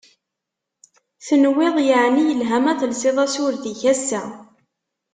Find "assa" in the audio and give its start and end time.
3.93-4.21